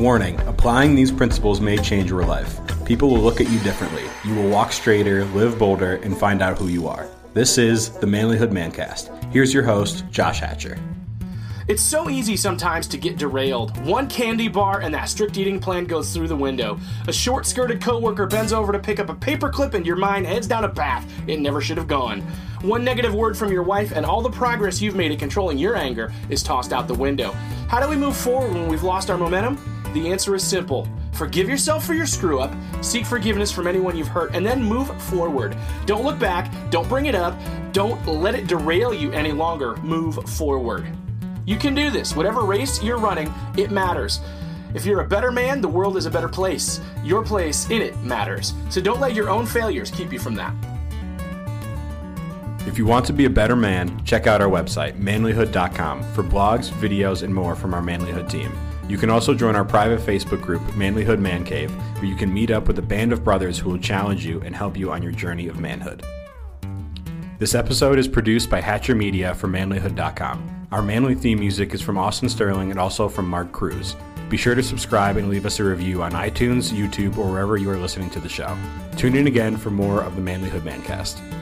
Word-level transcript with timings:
Warning 0.00 0.40
applying 0.48 0.94
these 0.94 1.12
principles 1.12 1.60
may 1.60 1.76
change 1.76 2.08
your 2.08 2.24
life. 2.24 2.58
People 2.86 3.10
will 3.10 3.20
look 3.20 3.38
at 3.38 3.50
you 3.50 3.58
differently. 3.58 4.02
You 4.24 4.34
will 4.34 4.48
walk 4.48 4.72
straighter, 4.72 5.26
live 5.26 5.58
bolder, 5.58 5.96
and 5.96 6.16
find 6.16 6.40
out 6.40 6.56
who 6.56 6.68
you 6.68 6.88
are. 6.88 7.06
This 7.34 7.58
is 7.58 7.90
the 7.90 8.06
Manlyhood 8.06 8.50
Mancast. 8.50 9.10
Here's 9.30 9.52
your 9.52 9.62
host, 9.62 10.06
Josh 10.10 10.40
Hatcher. 10.40 10.78
It's 11.68 11.82
so 11.82 12.08
easy 12.08 12.34
sometimes 12.38 12.86
to 12.86 12.96
get 12.96 13.18
derailed. 13.18 13.76
One 13.84 14.08
candy 14.08 14.48
bar 14.48 14.80
and 14.80 14.94
that 14.94 15.10
strict 15.10 15.36
eating 15.36 15.60
plan 15.60 15.84
goes 15.84 16.14
through 16.14 16.28
the 16.28 16.34
window. 16.34 16.80
A 17.06 17.12
short 17.12 17.44
skirted 17.44 17.82
coworker 17.82 18.26
bends 18.26 18.54
over 18.54 18.72
to 18.72 18.78
pick 18.78 19.00
up 19.00 19.10
a 19.10 19.14
paperclip 19.14 19.74
and 19.74 19.84
your 19.84 19.96
mind 19.96 20.24
heads 20.26 20.46
down 20.46 20.64
a 20.64 20.68
path 20.70 21.06
it 21.26 21.40
never 21.40 21.60
should 21.60 21.76
have 21.76 21.88
gone. 21.88 22.22
One 22.62 22.84
negative 22.84 23.14
word 23.14 23.36
from 23.36 23.52
your 23.52 23.64
wife 23.64 23.92
and 23.92 24.06
all 24.06 24.22
the 24.22 24.30
progress 24.30 24.80
you've 24.80 24.96
made 24.96 25.12
at 25.12 25.18
controlling 25.18 25.58
your 25.58 25.76
anger 25.76 26.10
is 26.30 26.42
tossed 26.42 26.72
out 26.72 26.88
the 26.88 26.94
window. 26.94 27.32
How 27.68 27.80
do 27.80 27.88
we 27.88 27.96
move 27.96 28.16
forward 28.16 28.54
when 28.54 28.66
we've 28.66 28.82
lost 28.82 29.10
our 29.10 29.18
momentum? 29.18 29.58
The 29.92 30.10
answer 30.10 30.34
is 30.34 30.44
simple. 30.44 30.86
Forgive 31.12 31.48
yourself 31.48 31.84
for 31.84 31.94
your 31.94 32.06
screw 32.06 32.40
up, 32.40 32.52
seek 32.82 33.04
forgiveness 33.04 33.52
from 33.52 33.66
anyone 33.66 33.96
you've 33.96 34.08
hurt, 34.08 34.34
and 34.34 34.46
then 34.46 34.62
move 34.62 34.88
forward. 35.02 35.56
Don't 35.84 36.04
look 36.04 36.18
back, 36.18 36.52
don't 36.70 36.88
bring 36.88 37.06
it 37.06 37.14
up, 37.14 37.38
don't 37.72 38.04
let 38.06 38.34
it 38.34 38.46
derail 38.46 38.94
you 38.94 39.12
any 39.12 39.32
longer. 39.32 39.76
Move 39.76 40.16
forward. 40.30 40.86
You 41.44 41.56
can 41.56 41.74
do 41.74 41.90
this. 41.90 42.14
Whatever 42.14 42.42
race 42.42 42.82
you're 42.82 42.98
running, 42.98 43.32
it 43.56 43.70
matters. 43.70 44.20
If 44.72 44.86
you're 44.86 45.00
a 45.00 45.08
better 45.08 45.32
man, 45.32 45.60
the 45.60 45.68
world 45.68 45.96
is 45.96 46.06
a 46.06 46.10
better 46.10 46.28
place. 46.28 46.80
Your 47.02 47.24
place 47.24 47.68
in 47.70 47.82
it 47.82 47.98
matters. 48.02 48.54
So 48.70 48.80
don't 48.80 49.00
let 49.00 49.14
your 49.14 49.28
own 49.28 49.46
failures 49.46 49.90
keep 49.90 50.12
you 50.12 50.18
from 50.18 50.34
that. 50.36 50.54
If 52.66 52.78
you 52.78 52.86
want 52.86 53.04
to 53.06 53.12
be 53.12 53.24
a 53.24 53.30
better 53.30 53.56
man, 53.56 54.04
check 54.04 54.26
out 54.26 54.40
our 54.40 54.48
website, 54.48 55.00
manlyhood.com, 55.00 56.02
for 56.12 56.22
blogs, 56.22 56.70
videos, 56.70 57.22
and 57.22 57.34
more 57.34 57.56
from 57.56 57.74
our 57.74 57.82
Manlyhood 57.82 58.30
team. 58.30 58.52
You 58.90 58.98
can 58.98 59.08
also 59.08 59.34
join 59.34 59.54
our 59.54 59.64
private 59.64 60.00
Facebook 60.00 60.42
group, 60.42 60.62
Manlyhood 60.72 61.20
Man 61.20 61.44
Cave, 61.44 61.70
where 61.70 62.06
you 62.06 62.16
can 62.16 62.34
meet 62.34 62.50
up 62.50 62.66
with 62.66 62.76
a 62.80 62.82
band 62.82 63.12
of 63.12 63.22
brothers 63.22 63.56
who 63.56 63.70
will 63.70 63.78
challenge 63.78 64.26
you 64.26 64.40
and 64.40 64.52
help 64.52 64.76
you 64.76 64.90
on 64.90 65.00
your 65.00 65.12
journey 65.12 65.46
of 65.46 65.60
manhood. 65.60 66.04
This 67.38 67.54
episode 67.54 68.00
is 68.00 68.08
produced 68.08 68.50
by 68.50 68.60
Hatcher 68.60 68.96
Media 68.96 69.32
for 69.36 69.46
manlyhood.com. 69.46 70.66
Our 70.72 70.82
manly 70.82 71.14
theme 71.14 71.38
music 71.38 71.72
is 71.72 71.80
from 71.80 71.98
Austin 71.98 72.28
Sterling 72.28 72.72
and 72.72 72.80
also 72.80 73.08
from 73.08 73.28
Mark 73.28 73.52
Cruz. 73.52 73.94
Be 74.28 74.36
sure 74.36 74.56
to 74.56 74.62
subscribe 74.62 75.16
and 75.16 75.28
leave 75.28 75.46
us 75.46 75.60
a 75.60 75.64
review 75.64 76.02
on 76.02 76.10
iTunes, 76.10 76.72
YouTube, 76.72 77.16
or 77.16 77.30
wherever 77.30 77.56
you 77.56 77.70
are 77.70 77.78
listening 77.78 78.10
to 78.10 78.18
the 78.18 78.28
show. 78.28 78.58
Tune 78.96 79.14
in 79.14 79.28
again 79.28 79.56
for 79.56 79.70
more 79.70 80.02
of 80.02 80.16
the 80.16 80.22
Manlyhood 80.22 80.62
Mancast. 80.62 81.39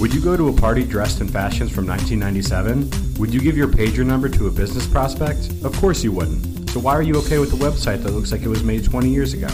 Would 0.00 0.14
you 0.14 0.22
go 0.22 0.34
to 0.34 0.48
a 0.48 0.52
party 0.54 0.82
dressed 0.82 1.20
in 1.20 1.28
fashions 1.28 1.70
from 1.70 1.86
1997? 1.86 3.18
Would 3.18 3.34
you 3.34 3.38
give 3.40 3.54
your 3.54 3.68
pager 3.68 4.04
number 4.04 4.30
to 4.30 4.46
a 4.46 4.50
business 4.50 4.86
prospect? 4.86 5.50
Of 5.62 5.76
course 5.76 6.02
you 6.02 6.10
wouldn't. 6.10 6.70
So 6.70 6.80
why 6.80 6.94
are 6.94 7.02
you 7.02 7.16
okay 7.16 7.38
with 7.38 7.52
a 7.52 7.56
website 7.56 8.02
that 8.04 8.12
looks 8.12 8.32
like 8.32 8.40
it 8.40 8.48
was 8.48 8.62
made 8.64 8.82
20 8.82 9.10
years 9.10 9.34
ago? 9.34 9.48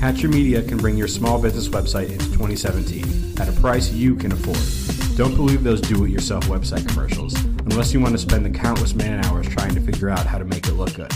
Hatcher 0.00 0.28
Media 0.28 0.62
can 0.62 0.78
bring 0.78 0.96
your 0.96 1.08
small 1.08 1.42
business 1.42 1.68
website 1.68 2.08
into 2.08 2.24
2017 2.26 3.40
at 3.40 3.48
a 3.48 3.60
price 3.60 3.90
you 3.90 4.14
can 4.14 4.30
afford. 4.30 5.16
Don't 5.16 5.34
believe 5.34 5.64
those 5.64 5.80
do-it-yourself 5.80 6.44
website 6.44 6.86
commercials 6.86 7.34
unless 7.42 7.92
you 7.92 7.98
want 7.98 8.12
to 8.12 8.18
spend 8.18 8.46
the 8.46 8.50
countless 8.56 8.94
man 8.94 9.24
hours 9.24 9.48
trying 9.48 9.74
to 9.74 9.80
figure 9.80 10.08
out 10.08 10.24
how 10.24 10.38
to 10.38 10.44
make 10.44 10.68
it 10.68 10.74
look 10.74 10.94
good. 10.94 11.12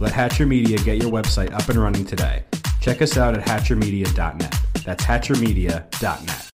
Let 0.00 0.12
Hatcher 0.12 0.46
Media 0.46 0.78
get 0.78 1.02
your 1.02 1.12
website 1.12 1.52
up 1.52 1.68
and 1.68 1.78
running 1.78 2.06
today. 2.06 2.44
Check 2.80 3.02
us 3.02 3.18
out 3.18 3.36
at 3.36 3.44
hatchermedia.net. 3.44 4.54
That's 4.86 5.04
hatchermedia.net. 5.04 6.50